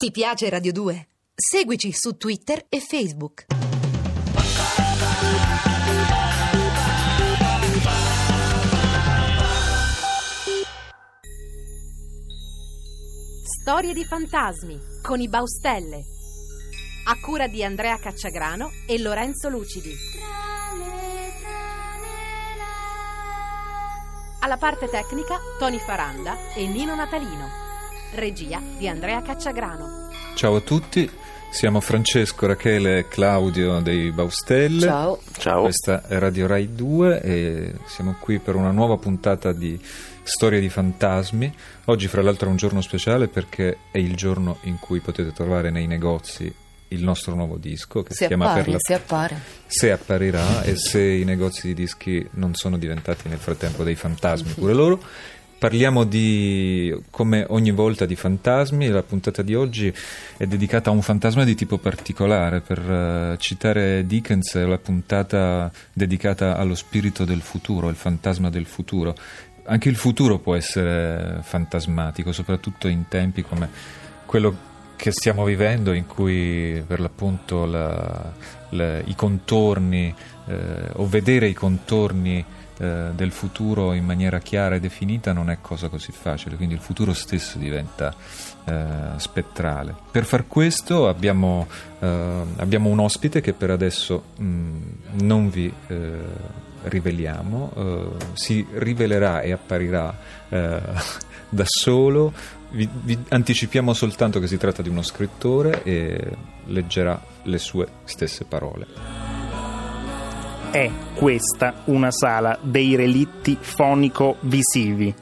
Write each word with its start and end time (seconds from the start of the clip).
Ti 0.00 0.10
piace 0.12 0.48
Radio 0.48 0.72
2? 0.72 1.08
Seguici 1.34 1.92
su 1.92 2.16
Twitter 2.16 2.64
e 2.70 2.80
Facebook. 2.80 3.44
Storie 13.44 13.92
di 13.92 14.02
fantasmi 14.06 14.80
con 15.02 15.20
i 15.20 15.28
Baustelle. 15.28 16.02
A 17.04 17.20
cura 17.20 17.46
di 17.46 17.62
Andrea 17.62 17.98
Cacciagrano 17.98 18.70
e 18.86 18.98
Lorenzo 18.98 19.50
Lucidi. 19.50 19.94
Alla 24.40 24.56
parte 24.56 24.88
tecnica 24.88 25.38
Tony 25.58 25.78
Faranda 25.78 26.54
e 26.54 26.66
Nino 26.66 26.94
Natalino. 26.94 27.69
Regia 28.14 28.60
di 28.78 28.88
Andrea 28.88 29.22
Cacciagrano. 29.22 30.08
Ciao 30.34 30.56
a 30.56 30.60
tutti, 30.60 31.08
siamo 31.50 31.80
Francesco, 31.80 32.46
Rachele 32.46 32.98
e 32.98 33.08
Claudio 33.08 33.80
dei 33.80 34.10
Baustelle. 34.10 34.80
Ciao. 34.80 35.20
Ciao. 35.38 35.62
Questa 35.62 36.06
è 36.06 36.18
Radio 36.18 36.46
Rai 36.46 36.74
2 36.74 37.20
e 37.22 37.74
siamo 37.86 38.16
qui 38.18 38.38
per 38.38 38.56
una 38.56 38.70
nuova 38.70 38.96
puntata 38.96 39.52
di 39.52 39.78
Storie 40.22 40.60
di 40.60 40.68
fantasmi. 40.68 41.52
Oggi, 41.86 42.08
fra 42.08 42.22
l'altro, 42.22 42.46
è 42.48 42.50
un 42.50 42.56
giorno 42.56 42.80
speciale 42.80 43.28
perché 43.28 43.78
è 43.90 43.98
il 43.98 44.14
giorno 44.16 44.58
in 44.62 44.78
cui 44.78 45.00
potete 45.00 45.32
trovare 45.32 45.70
nei 45.70 45.86
negozi 45.86 46.52
il 46.92 47.04
nostro 47.04 47.34
nuovo 47.36 47.56
disco 47.56 48.02
che 48.02 48.12
si, 48.12 48.22
Si 48.22 48.26
chiama 48.26 48.46
appare, 48.46 48.62
Per 48.64 48.72
la 48.72 48.78
si 48.80 48.92
appare. 48.92 49.40
se 49.66 49.92
apparirà 49.92 50.62
e 50.62 50.74
se 50.74 51.00
i 51.00 51.22
negozi 51.24 51.68
di 51.68 51.74
dischi 51.74 52.26
non 52.32 52.54
sono 52.54 52.76
diventati 52.78 53.28
nel 53.28 53.38
frattempo 53.38 53.84
dei 53.84 53.94
fantasmi 53.94 54.52
pure 54.54 54.72
loro. 54.72 55.00
Parliamo 55.60 56.04
di, 56.04 56.90
come 57.10 57.44
ogni 57.50 57.70
volta, 57.70 58.06
di 58.06 58.16
fantasmi. 58.16 58.88
La 58.88 59.02
puntata 59.02 59.42
di 59.42 59.54
oggi 59.54 59.92
è 60.38 60.46
dedicata 60.46 60.88
a 60.88 60.94
un 60.94 61.02
fantasma 61.02 61.44
di 61.44 61.54
tipo 61.54 61.76
particolare. 61.76 62.62
Per 62.62 62.78
eh, 62.78 63.36
citare 63.38 64.06
Dickens, 64.06 64.54
è 64.54 64.64
la 64.64 64.78
puntata 64.78 65.70
dedicata 65.92 66.56
allo 66.56 66.74
spirito 66.74 67.26
del 67.26 67.42
futuro, 67.42 67.90
il 67.90 67.96
fantasma 67.96 68.48
del 68.48 68.64
futuro. 68.64 69.14
Anche 69.64 69.90
il 69.90 69.96
futuro 69.96 70.38
può 70.38 70.54
essere 70.54 71.40
fantasmatico, 71.42 72.32
soprattutto 72.32 72.88
in 72.88 73.08
tempi 73.08 73.42
come 73.42 73.68
quello 74.24 74.69
che 75.00 75.12
stiamo 75.12 75.44
vivendo, 75.44 75.92
in 75.94 76.06
cui 76.06 76.82
per 76.86 77.00
l'appunto 77.00 77.64
la- 77.64 78.32
la- 78.70 78.98
i 78.98 79.14
contorni 79.14 80.14
eh, 80.46 80.54
o 80.96 81.06
vedere 81.08 81.46
i 81.48 81.54
contorni 81.54 82.44
eh, 82.78 83.08
del 83.14 83.30
futuro 83.30 83.92
in 83.94 84.04
maniera 84.04 84.38
chiara 84.40 84.74
e 84.74 84.80
definita 84.80 85.32
non 85.32 85.48
è 85.48 85.58
cosa 85.62 85.88
così 85.88 86.12
facile, 86.12 86.56
quindi 86.56 86.74
il 86.74 86.80
futuro 86.80 87.12
stesso 87.14 87.56
diventa 87.58 88.14
eh, 88.64 88.84
spettrale. 89.16 89.94
Per 90.10 90.24
far 90.24 90.46
questo 90.46 91.08
abbiamo, 91.08 91.66
eh, 91.98 92.42
abbiamo 92.56 92.88
un 92.90 92.98
ospite 93.00 93.40
che 93.40 93.52
per 93.54 93.70
adesso 93.70 94.22
mh, 94.36 94.76
non 95.22 95.48
vi 95.50 95.72
eh, 95.86 96.18
riveliamo, 96.84 97.72
eh, 97.76 98.06
si 98.34 98.66
rivelerà 98.74 99.40
e 99.40 99.52
apparirà 99.52 100.14
da 101.48 101.64
solo. 101.64 102.32
Vi, 102.72 102.88
vi 102.92 103.18
anticipiamo 103.28 103.92
soltanto 103.92 104.38
che 104.38 104.46
si 104.46 104.56
tratta 104.56 104.80
di 104.80 104.88
uno 104.88 105.02
scrittore 105.02 105.82
e 105.82 106.36
leggerà 106.66 107.20
le 107.42 107.58
sue 107.58 107.86
stesse 108.04 108.44
parole. 108.44 108.86
È 110.70 110.88
questa 111.14 111.82
una 111.86 112.12
sala 112.12 112.56
dei 112.62 112.94
relitti 112.94 113.58
fonico-visivi. 113.60 115.12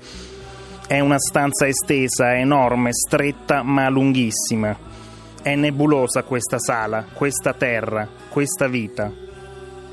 È 0.87 1.01
una 1.01 1.19
stanza 1.19 1.67
estesa, 1.67 2.35
enorme, 2.37 2.93
stretta 2.93 3.63
ma 3.63 3.89
lunghissima. 3.89 4.77
È 5.43 5.55
nebulosa 5.55 6.25
questa 6.25 6.59
sala, 6.59 7.07
questa 7.15 7.55
terra, 7.55 8.07
questa 8.29 8.69
vita. 8.69 9.11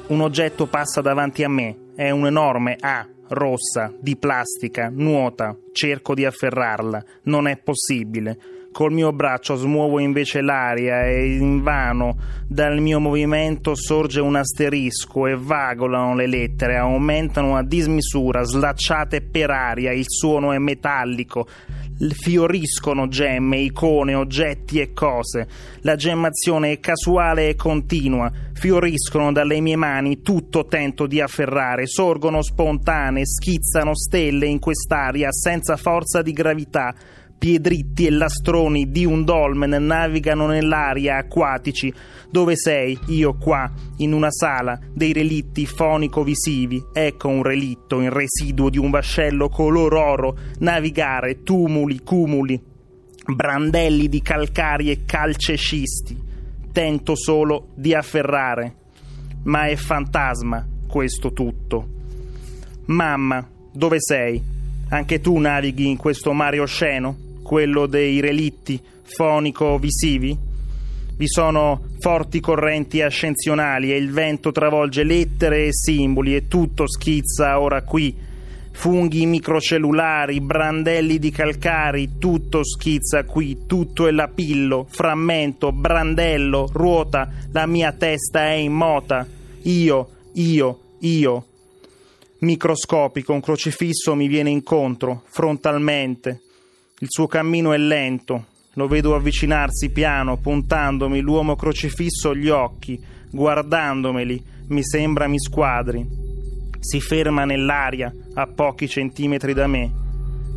Un 0.08 0.22
oggetto 0.22 0.68
passa 0.68 1.00
davanti 1.00 1.44
a 1.44 1.50
me, 1.50 1.92
è 1.96 2.10
un'enorme 2.10 2.76
A, 2.80 3.08
rossa, 3.30 3.94
di 4.00 4.16
plastica, 4.16 4.90
nuota. 4.94 5.58
Cerco 5.72 6.14
di 6.14 6.26
afferrarla, 6.26 7.04
non 7.24 7.48
è 7.48 7.58
possibile. 7.58 8.38
Col 8.76 8.92
mio 8.92 9.14
braccio 9.14 9.56
smuovo 9.56 10.00
invece 10.00 10.42
l'aria 10.42 11.06
e 11.06 11.36
invano 11.36 12.18
dal 12.46 12.82
mio 12.82 13.00
movimento 13.00 13.74
sorge 13.74 14.20
un 14.20 14.36
asterisco 14.36 15.28
e 15.28 15.38
vagolano 15.38 16.14
le 16.14 16.28
lettere, 16.28 16.76
aumentano 16.76 17.56
a 17.56 17.64
dismisura, 17.64 18.44
slacciate 18.44 19.22
per 19.22 19.50
aria, 19.50 19.94
il 19.94 20.04
suono 20.06 20.52
è 20.52 20.58
metallico, 20.58 21.48
fioriscono 22.10 23.08
gemme, 23.08 23.58
icone, 23.58 24.14
oggetti 24.14 24.80
e 24.80 24.92
cose. 24.94 25.48
La 25.82 25.96
gemmazione 25.96 26.74
è 26.74 26.80
casuale 26.80 27.50
e 27.50 27.56
continua, 27.56 28.32
fioriscono 28.54 29.32
dalle 29.32 29.60
mie 29.62 29.76
mani, 29.76 30.22
tutto 30.22 30.66
tento 30.66 31.08
di 31.08 31.22
afferrare, 31.22 31.88
sorgono 31.88 32.42
spontanee, 32.42 33.26
schizzano 33.26 33.96
stelle 33.96 34.46
in 34.46 34.60
quest'aria 34.60 35.32
senza 35.32 35.78
forza 35.78 36.22
di 36.22 36.32
gravità. 36.32 36.94
Piedritti 37.38 38.08
e 38.08 38.12
lastroni 38.12 38.90
di 38.90 39.06
un 39.06 39.24
dolmen 39.24 39.72
navigano 39.86 40.48
nell'aria 40.48 41.18
acquatici. 41.18 41.94
Dove 42.30 42.56
sei? 42.56 42.98
Io 43.08 43.36
qua, 43.36 43.72
in 43.98 44.14
una 44.14 44.32
sala 44.32 44.80
dei 44.92 45.14
relitti 45.14 45.66
fonico-visivi. 45.66 46.84
Ecco 46.92 47.28
un 47.28 47.44
relitto, 47.44 48.02
il 48.02 48.10
residuo 48.10 48.70
di 48.70 48.78
un 48.78 48.90
vascello 48.90 49.50
color 49.50 49.94
oro. 49.94 50.38
Navigare, 50.60 51.44
tumuli, 51.44 52.02
cumuli, 52.02 52.60
brandelli 53.26 54.10
di 54.10 54.22
calcari 54.22 54.90
e 54.90 55.06
calcescisti. 55.06 56.18
Tento 56.72 57.16
solo 57.16 57.68
di 57.76 57.94
afferrare. 57.94 58.76
Ma 59.44 59.66
è 59.66 59.76
fantasma 59.76 60.68
questo 60.88 61.32
tutto. 61.32 61.88
Mamma, 62.86 63.48
dove 63.72 63.98
sei? 64.00 64.42
Anche 64.90 65.20
tu 65.20 65.38
navighi 65.38 65.88
in 65.88 65.98
questo 65.98 66.32
mare 66.34 66.60
osceno? 66.60 67.25
Quello 67.46 67.86
dei 67.86 68.22
relitti 68.22 68.82
fonico-visivi? 69.04 70.36
Vi 71.16 71.28
sono 71.28 71.90
forti 72.00 72.40
correnti 72.40 73.04
ascensionali 73.04 73.94
e 73.94 73.98
il 73.98 74.10
vento 74.10 74.52
travolge 74.52 75.04
lettere 75.04 75.68
e 75.68 75.70
simboli 75.72 76.36
e 76.36 76.48
tutto 76.48 76.88
schizza 76.88 77.60
ora 77.60 77.84
qui. 77.84 78.18
Funghi 78.72 79.28
microcellulari, 79.28 80.42
brandelli 80.42 81.20
di 81.20 81.30
calcari, 81.30 82.18
tutto 82.18 82.64
schizza 82.64 83.26
qui, 83.26 83.68
tutto 83.68 84.08
è 84.08 84.12
lapillo, 84.12 84.88
frammento, 84.90 85.72
brandello, 85.72 86.68
ruota, 86.74 87.30
la 87.52 87.68
mia 87.68 87.92
testa 87.92 88.46
è 88.48 88.54
in 88.54 88.74
mota. 88.74 89.24
Io, 89.62 90.10
io, 90.34 90.80
io. 91.02 91.46
Microscopico, 92.40 93.34
un 93.34 93.42
crocifisso 93.42 94.16
mi 94.16 94.28
viene 94.28 94.50
incontro, 94.50 95.22
frontalmente. 95.28 96.40
Il 97.00 97.08
suo 97.10 97.28
cammino 97.28 97.74
è 97.74 97.78
lento, 97.78 98.46
lo 98.76 98.88
vedo 98.88 99.16
avvicinarsi 99.16 99.90
piano, 99.90 100.38
puntandomi 100.38 101.20
l'uomo 101.20 101.58
crocifisso 101.58 102.34
gli 102.34 102.48
occhi, 102.48 102.98
guardandomeli, 103.32 104.42
mi 104.68 104.82
sembra 104.82 105.28
mi 105.28 105.38
squadri. 105.38 106.08
Si 106.80 107.02
ferma 107.02 107.44
nell'aria, 107.44 108.14
a 108.36 108.48
pochi 108.48 108.88
centimetri 108.88 109.54
da 109.54 109.68
me. 109.68 109.92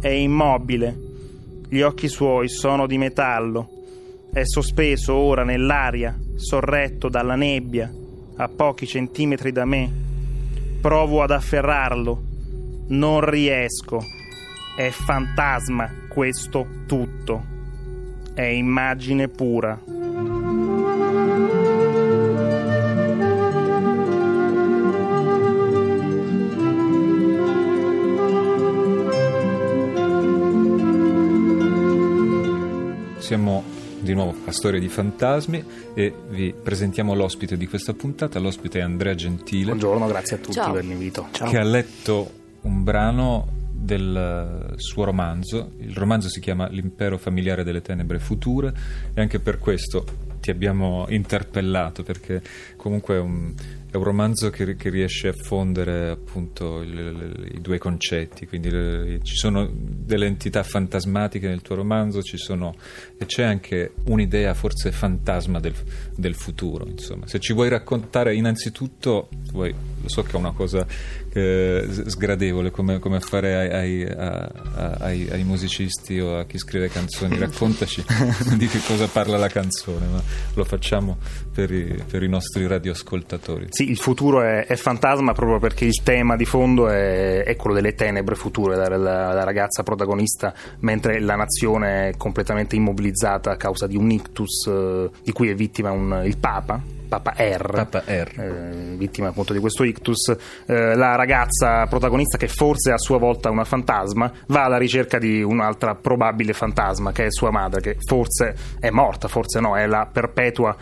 È 0.00 0.08
immobile. 0.08 0.96
Gli 1.68 1.80
occhi 1.80 2.06
suoi 2.06 2.48
sono 2.48 2.86
di 2.86 2.98
metallo. 2.98 3.68
È 4.32 4.42
sospeso 4.44 5.14
ora 5.14 5.42
nell'aria, 5.42 6.16
sorretto 6.36 7.08
dalla 7.08 7.34
nebbia, 7.34 7.92
a 8.36 8.48
pochi 8.48 8.86
centimetri 8.86 9.50
da 9.50 9.64
me. 9.64 9.90
Provo 10.80 11.20
ad 11.22 11.32
afferrarlo. 11.32 12.22
Non 12.88 13.28
riesco. 13.28 14.17
È 14.78 14.90
fantasma 14.90 15.90
questo 16.06 16.64
tutto. 16.86 17.44
È 18.32 18.42
immagine 18.42 19.26
pura. 19.26 19.76
Siamo 33.18 33.64
di 33.98 34.14
nuovo 34.14 34.36
a 34.44 34.52
Storie 34.52 34.78
di 34.78 34.86
Fantasmi 34.86 35.64
e 35.94 36.14
vi 36.28 36.54
presentiamo 36.54 37.16
l'ospite 37.16 37.56
di 37.56 37.66
questa 37.66 37.94
puntata. 37.94 38.38
L'ospite 38.38 38.78
è 38.78 38.82
Andrea 38.82 39.16
Gentile, 39.16 39.70
Buongiorno, 39.70 40.06
grazie 40.06 40.36
a 40.36 40.38
tutti 40.38 40.52
Ciao. 40.52 40.70
per 40.72 40.84
l'invito. 40.84 41.26
Ciao. 41.32 41.50
che 41.50 41.58
ha 41.58 41.64
letto 41.64 42.30
un 42.60 42.84
brano 42.84 43.57
del 43.88 44.74
eh, 44.74 44.74
suo 44.76 45.04
romanzo. 45.04 45.72
Il 45.78 45.96
romanzo 45.96 46.28
si 46.28 46.40
chiama 46.40 46.68
L'impero 46.68 47.16
familiare 47.16 47.64
delle 47.64 47.80
tenebre 47.80 48.18
future 48.18 48.72
e 49.14 49.20
anche 49.20 49.40
per 49.40 49.58
questo 49.58 50.04
ti 50.40 50.50
abbiamo 50.50 51.06
interpellato 51.08 52.02
perché 52.02 52.42
comunque 52.76 53.16
è 53.16 53.18
un, 53.18 53.54
è 53.90 53.96
un 53.96 54.04
romanzo 54.04 54.50
che, 54.50 54.76
che, 54.76 54.90
riesce 54.90 55.28
a 55.28 55.32
fondere 55.32 56.10
appunto 56.10 56.82
il, 56.82 56.92
il, 56.92 57.52
i 57.54 57.60
due 57.60 57.78
concetti, 57.78 58.46
quindi 58.46 58.70
le, 58.70 59.20
ci 59.22 59.34
sono 59.34 59.68
delle 59.72 60.26
entità 60.26 60.62
fantasmatiche 60.62 61.48
nel 61.48 61.62
tuo 61.62 61.74
romanzo, 61.74 62.20
sono, 62.22 62.74
e 63.16 63.24
c'è 63.24 63.44
anche 63.44 63.92
un'idea 64.04 64.52
forse 64.52 64.92
fantasma 64.92 65.58
del, 65.58 65.74
del, 66.14 66.34
futuro, 66.34 66.86
insomma. 66.86 67.26
Se 67.26 67.38
ci 67.38 67.54
vuoi 67.54 67.70
raccontare 67.70 68.34
innanzitutto, 68.34 69.28
vuoi, 69.52 69.72
lo 69.72 70.08
so 70.08 70.22
che 70.22 70.32
è 70.32 70.36
una 70.36 70.52
cosa 70.52 70.86
eh, 71.32 71.88
sgradevole 72.06 72.70
come, 72.70 72.98
come 72.98 73.20
fare 73.20 73.54
ai, 73.54 74.04
ai, 74.04 74.14
ai, 74.98 75.28
ai, 75.30 75.44
musicisti 75.44 76.18
o 76.20 76.38
a 76.38 76.44
chi 76.44 76.58
scrive 76.58 76.88
canzoni, 76.88 77.36
raccontaci 77.38 78.04
di 78.56 78.66
che 78.66 78.80
cosa 78.86 79.06
parla 79.06 79.38
la 79.38 79.48
canzone, 79.48 80.06
ma 80.06 80.22
lo 80.54 80.64
facciamo 80.64 81.18
per 81.52 81.70
i, 81.70 82.02
per 82.06 82.22
i 82.22 82.28
nostri 82.28 82.66
radioascoltatori. 82.66 83.66
Sì, 83.78 83.90
il 83.90 83.98
futuro 83.98 84.42
è, 84.42 84.66
è, 84.66 84.74
fantasma 84.74 85.30
proprio 85.30 85.60
perché 85.60 85.84
il 85.84 86.02
tema 86.02 86.34
di 86.34 86.44
fondo 86.44 86.88
è, 86.88 87.44
è 87.44 87.54
quello 87.54 87.76
delle 87.76 87.94
tenebre 87.94 88.34
future, 88.34 88.74
la, 88.74 88.88
la, 88.88 89.32
la, 89.32 89.44
ragazza 89.44 89.84
protagonista, 89.84 90.52
mentre 90.80 91.20
la 91.20 91.36
nazione 91.36 92.08
è 92.08 92.16
completamente 92.16 92.74
immobilizzata 92.74 93.52
a 93.52 93.56
causa 93.56 93.86
di 93.86 93.96
un 93.96 94.10
ictus 94.10 94.66
eh, 94.66 95.08
di 95.22 95.30
cui 95.30 95.48
è 95.48 95.54
vittima 95.54 95.92
un, 95.92 96.22
il 96.24 96.38
Papa, 96.38 96.82
Papa 97.08 97.34
R, 97.36 97.72
Papa 97.72 98.02
R. 98.06 98.40
Eh, 98.40 98.96
vittima 98.96 99.28
appunto 99.28 99.52
di 99.52 99.58
questo 99.58 99.82
ictus, 99.82 100.28
eh, 100.66 100.94
la 100.94 101.16
ragazza 101.16 101.86
protagonista 101.86 102.36
che 102.36 102.48
forse 102.48 102.90
è 102.90 102.92
a 102.92 102.98
sua 102.98 103.18
volta 103.18 103.50
una 103.50 103.64
fantasma 103.64 104.30
va 104.46 104.64
alla 104.64 104.76
ricerca 104.76 105.18
di 105.18 105.42
un'altra 105.42 105.94
probabile 105.94 106.52
fantasma 106.52 107.12
che 107.12 107.26
è 107.26 107.30
sua 107.30 107.50
madre 107.50 107.80
che 107.80 107.96
forse 108.04 108.54
è 108.78 108.90
morta, 108.90 109.28
forse 109.28 109.60
no, 109.60 109.76
è 109.76 109.86
la 109.86 110.08
perpetua 110.10 110.76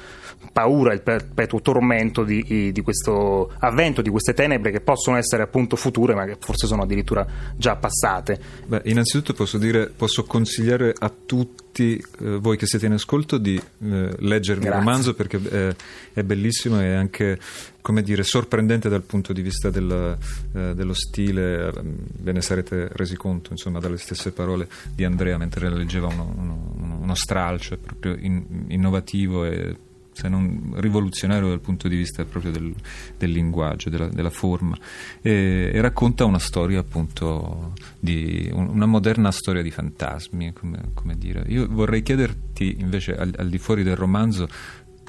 paura, 0.53 0.93
il 0.93 1.03
perpetuo 1.03 1.61
tormento 1.61 2.25
di, 2.25 2.73
di, 2.73 2.81
questo 2.83 3.53
avvento, 3.59 4.03
di 4.03 4.11
queste 4.11 4.33
tenebre 4.33 4.71
che 4.71 4.81
possono 4.81 5.17
essere 5.17 5.43
appunto 5.43 5.77
future 5.77 6.15
ma 6.15 6.25
che 6.25 6.37
forse 6.41 6.67
sono 6.67 6.83
addirittura 6.83 7.27
già 7.57 7.77
passate. 7.77 8.39
Beh, 8.67 8.83
innanzitutto 8.85 9.35
posso 9.35 9.59
dire, 9.59 9.93
posso 9.95 10.25
consigliare 10.25 10.95
a 10.97 11.13
tutti 11.25 11.65
eh, 11.85 12.39
voi 12.39 12.57
che 12.57 12.67
siete 12.67 12.87
in 12.87 12.93
ascolto 12.93 13.39
di 13.39 13.57
eh, 13.57 14.15
leggervi 14.19 14.67
il 14.67 14.73
romanzo 14.73 15.15
perché 15.15 15.41
eh, 15.51 15.77
è 16.13 16.23
bellissimo 16.23 16.81
e 16.81 16.95
anche 16.95 17.39
come 17.87 18.03
dire, 18.03 18.25
sorprendente 18.25 18.89
dal 18.89 19.03
punto 19.03 19.33
di 19.33 19.43
vista 19.43 19.71
del, 19.71 20.19
eh, 20.55 20.75
dello 20.75 20.93
stile, 20.93 21.71
ve 22.19 22.33
ne 22.33 22.43
sarete 22.43 22.89
resi 22.93 23.15
conto 23.15 23.53
insomma, 23.53 23.79
dalle 23.79 23.97
stesse 23.97 24.33
parole 24.33 24.69
di 24.93 25.05
Andrea 25.05 25.39
mentre 25.39 25.71
leggeva 25.71 26.09
uno, 26.09 26.35
uno, 26.37 26.99
uno 27.01 27.15
stralcio, 27.15 27.79
proprio 27.79 28.17
in, 28.19 28.65
innovativo 28.67 29.45
e 29.45 29.77
se 30.17 30.29
non 30.29 30.73
rivoluzionario 30.77 31.49
dal 31.49 31.61
punto 31.61 31.89
di 31.89 31.97
vista 31.97 32.25
proprio 32.25 32.51
del, 32.51 32.75
del 33.19 33.31
linguaggio, 33.31 33.91
della, 33.91 34.09
della 34.09 34.31
forma, 34.31 34.75
e, 35.21 35.71
e, 35.75 35.81
racconta 35.83 36.25
una 36.25 36.39
storia 36.39 36.81
appunto 36.81 37.75
di 38.01 38.49
una 38.51 38.87
moderna 38.87 39.31
storia 39.31 39.61
di 39.61 39.71
fantasmi, 39.71 40.55
come, 40.55 40.79
come 40.95 41.19
dire. 41.19 41.45
Io 41.49 41.67
vorrei 41.69 42.03
chiederti 42.03 42.77
invece 42.79 43.15
al, 43.15 43.35
al, 43.37 43.51
di 43.51 43.59
fuori 43.59 43.83
del 43.83 43.95
romanzo 43.95 44.49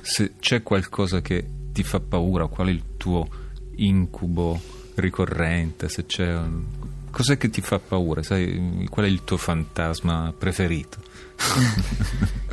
se 0.01 0.33
c'è 0.39 0.61
qualcosa 0.61 1.21
che 1.21 1.45
ti 1.71 1.83
fa 1.83 2.01
paura, 2.01 2.47
qual 2.47 2.67
è 2.67 2.71
il 2.71 2.83
tuo 2.97 3.29
incubo 3.75 4.59
ricorrente, 4.95 5.87
se 5.87 6.05
c'è 6.05 6.35
un... 6.35 6.65
cos'è 7.11 7.37
che 7.37 7.49
ti 7.49 7.61
fa 7.61 7.79
paura, 7.79 8.23
sai, 8.23 8.85
qual 8.89 9.05
è 9.05 9.09
il 9.09 9.23
tuo 9.23 9.37
fantasma 9.37 10.33
preferito? 10.37 10.99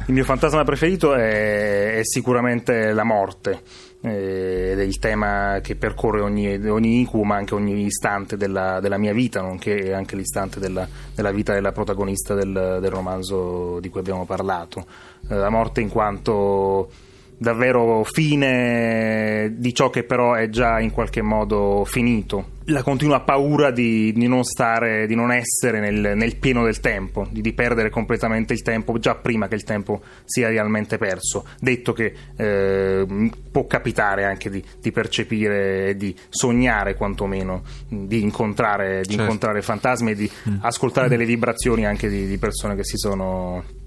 Il 0.07 0.13
mio 0.13 0.25
fantasma 0.25 0.65
preferito 0.65 1.15
è, 1.15 1.97
è 1.97 2.01
sicuramente 2.05 2.93
la 2.93 3.05
morte 3.05 3.63
eh, 4.03 4.73
ed 4.73 4.79
è 4.79 4.83
il 4.83 4.99
tema 4.99 5.61
che 5.63 5.77
percorre 5.77 6.21
ogni, 6.21 6.55
ogni 6.69 6.99
incubo 6.99 7.25
ma 7.25 7.37
anche 7.37 7.55
ogni 7.55 7.87
istante 7.87 8.37
della, 8.37 8.81
della 8.81 8.99
mia 8.99 9.15
vita, 9.15 9.41
nonché 9.41 9.95
anche 9.95 10.15
l'istante 10.15 10.61
della, 10.61 10.87
della 11.15 11.33
vita 11.33 11.55
della 11.55 11.73
protagonista 11.73 12.35
del, 12.35 12.79
del, 12.81 12.91
romanzo 12.91 13.81
di 13.81 13.89
cui 13.89 14.01
abbiamo 14.01 14.27
parlato. 14.27 14.85
Eh, 15.29 15.35
la 15.35 15.49
morte 15.49 15.81
in 15.81 15.89
quanto 15.89 16.91
davvero 17.37 18.05
fine 18.05 19.55
di 19.57 19.75
ciò 19.75 19.91
che 19.91 20.05
però 20.05 20.35
è 20.35 20.49
già 20.49 20.81
in 20.81 20.91
qualche 20.91 21.23
modo 21.23 21.85
finito. 21.85 22.53
La 22.69 22.83
continua 22.83 23.21
paura 23.21 23.71
di, 23.71 24.11
di 24.15 24.27
non 24.27 24.43
stare, 24.43 25.07
di 25.07 25.15
non 25.15 25.31
essere 25.31 25.81
nel, 25.81 26.17
nel, 26.17 26.37
pieno 26.37 26.65
del 26.65 26.81
tempo, 26.81 27.27
di, 27.31 27.43
di, 27.43 27.53
perdere 27.53 27.91
completamente 27.91 28.55
il 28.55 28.63
tempo 28.63 28.99
già 28.99 29.17
prima 29.17 29.49
che 29.49 29.55
il 29.55 29.65
tempo 29.65 30.01
sia 30.25 30.49
realmente 30.49 30.97
perso. 30.97 31.45
Detto 31.61 31.93
che 31.93 32.15
eh, 32.37 33.31
può 33.51 33.67
capitare 33.67 34.25
anche 34.25 34.49
di, 34.49 34.65
di 34.81 34.91
percepire 34.93 35.89
e 35.89 35.97
di 35.97 36.17
sognare 36.31 36.95
quantomeno, 36.95 37.65
di 37.87 38.23
incontrare, 38.23 39.05
certo. 39.05 39.21
incontrare 39.21 39.61
fantasmi 39.61 40.13
e 40.13 40.15
di 40.15 40.31
mm. 40.49 40.57
ascoltare 40.63 41.09
delle 41.09 41.27
vibrazioni 41.27 41.85
anche 41.85 42.09
di 42.09 42.39
persone 42.39 42.77
che 42.77 42.85
si 42.85 42.97
sono 42.97 43.83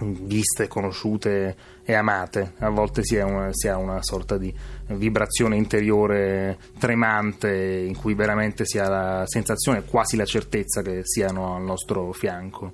viste, 0.00 0.68
conosciute 0.68 1.56
e 1.84 1.94
amate. 1.94 2.54
A 2.58 2.70
volte 2.70 3.04
si 3.04 3.18
ha 3.18 3.26
una, 3.26 3.50
una 3.76 4.02
sorta 4.02 4.36
di 4.38 4.52
vibrazione 4.88 5.56
interiore 5.56 6.58
tremante 6.78 7.84
in 7.86 7.96
cui 7.96 8.14
veramente 8.14 8.64
si 8.66 8.78
ha 8.78 8.88
la 8.88 9.24
sensazione, 9.26 9.84
quasi 9.84 10.16
la 10.16 10.24
certezza 10.24 10.82
che 10.82 11.00
siano 11.04 11.56
al 11.56 11.62
nostro 11.62 12.12
fianco. 12.12 12.72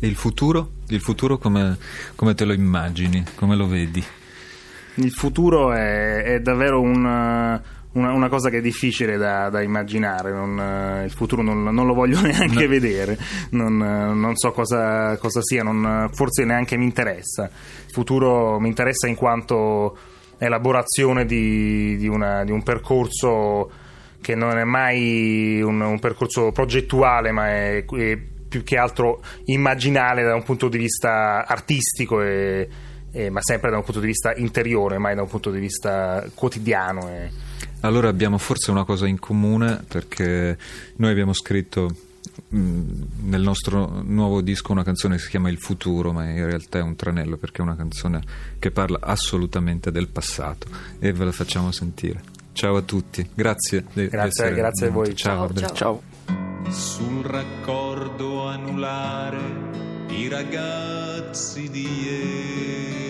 E 0.00 0.06
il 0.06 0.16
futuro? 0.16 0.72
Il 0.88 1.00
futuro 1.00 1.38
come, 1.38 1.76
come 2.14 2.34
te 2.34 2.44
lo 2.44 2.52
immagini? 2.52 3.24
Come 3.34 3.56
lo 3.56 3.66
vedi? 3.66 4.04
Il 4.94 5.12
futuro 5.12 5.72
è, 5.72 6.22
è 6.22 6.40
davvero 6.40 6.80
un 6.80 7.60
una, 7.98 8.12
una, 8.12 8.28
cosa 8.28 8.48
che 8.48 8.58
è 8.58 8.60
difficile 8.60 9.16
da, 9.16 9.50
da 9.50 9.60
immaginare. 9.62 10.32
Non, 10.32 10.56
uh, 10.56 11.04
il 11.04 11.10
futuro 11.10 11.42
non, 11.42 11.62
non, 11.62 11.86
lo 11.86 11.94
voglio 11.94 12.20
neanche 12.22 12.62
no. 12.62 12.68
vedere, 12.68 13.18
non, 13.50 13.80
uh, 13.80 14.14
non 14.14 14.36
so 14.36 14.52
cosa, 14.52 15.16
cosa 15.18 15.40
sia, 15.42 15.64
forse 16.12 16.44
neanche 16.44 16.76
mi 16.76 16.84
interessa. 16.84 17.44
Il 17.44 17.92
futuro 17.92 18.58
mi 18.60 18.68
interessa 18.68 19.06
in 19.06 19.14
quanto 19.14 19.96
elaborazione 20.38 21.26
di, 21.26 21.96
di, 21.96 22.06
una, 22.06 22.44
di 22.44 22.52
un 22.52 22.62
percorso 22.62 23.70
che 24.20 24.34
non 24.34 24.56
è 24.56 24.64
mai 24.64 25.60
un, 25.62 25.80
un 25.80 25.98
percorso 25.98 26.52
progettuale, 26.52 27.32
ma 27.32 27.48
è, 27.48 27.84
è, 27.84 28.18
più 28.48 28.64
che 28.64 28.78
altro 28.78 29.20
immaginale 29.44 30.22
da 30.22 30.34
un 30.34 30.42
punto 30.42 30.68
di 30.68 30.78
vista 30.78 31.46
artistico. 31.46 32.22
E, 32.22 32.68
e, 33.10 33.30
ma 33.30 33.40
sempre 33.42 33.70
da 33.70 33.76
un 33.76 33.84
punto 33.84 34.00
di 34.00 34.06
vista 34.06 34.34
interiore, 34.34 34.98
mai 34.98 35.14
da 35.14 35.22
un 35.22 35.28
punto 35.28 35.50
di 35.50 35.58
vista 35.58 36.24
quotidiano. 36.34 37.08
E, 37.08 37.30
allora 37.80 38.08
abbiamo 38.08 38.38
forse 38.38 38.70
una 38.70 38.84
cosa 38.84 39.06
in 39.06 39.18
comune 39.18 39.84
perché 39.86 40.56
noi 40.96 41.10
abbiamo 41.10 41.32
scritto 41.32 41.94
mm, 42.54 43.02
nel 43.22 43.40
nostro 43.40 44.02
nuovo 44.04 44.40
disco 44.40 44.72
una 44.72 44.82
canzone 44.82 45.16
che 45.16 45.22
si 45.22 45.28
chiama 45.28 45.48
Il 45.48 45.58
futuro, 45.58 46.12
ma 46.12 46.28
in 46.28 46.44
realtà 46.44 46.78
è 46.78 46.82
un 46.82 46.96
tranello 46.96 47.36
perché 47.36 47.58
è 47.58 47.62
una 47.64 47.76
canzone 47.76 48.22
che 48.58 48.70
parla 48.70 48.98
assolutamente 49.00 49.90
del 49.90 50.08
passato 50.08 50.66
e 50.98 51.12
ve 51.12 51.24
la 51.24 51.32
facciamo 51.32 51.70
sentire. 51.70 52.22
Ciao 52.52 52.76
a 52.76 52.82
tutti, 52.82 53.28
grazie. 53.34 53.84
Grazie, 53.92 54.52
grazie 54.52 54.86
a 54.88 54.90
voi. 54.90 55.14
Ciao. 55.14 55.52
Ciao. 55.54 55.74
ciao. 55.74 56.02
Sul 56.70 57.22
raccordo 57.22 58.46
anulare 58.46 59.38
i 60.08 60.28
ragazzi 60.28 61.70
di 61.70 61.86
ieri 62.02 63.07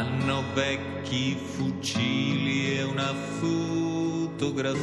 hanno 0.00 0.42
vecchi 0.54 1.34
fucili 1.34 2.78
e 2.78 2.82
una 2.84 3.12
fotografia. 3.38 4.78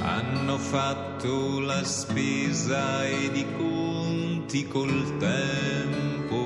Hanno 0.00 0.58
fatto 0.58 1.60
la 1.60 1.84
spesa 1.84 3.06
ed 3.06 3.36
i 3.36 3.46
conti 3.56 4.66
col 4.66 5.16
tempo. 5.18 6.36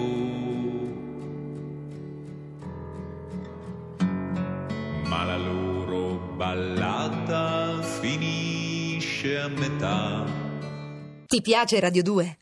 Ma 5.09 5.25
la 5.25 5.39
loro 5.39 6.35
ballata 6.37 7.81
finisce 7.81 9.39
a 9.39 9.49
metà 9.49 10.43
ti 11.33 11.41
piace 11.41 11.81
Radio 11.81 12.03
2? 12.03 12.42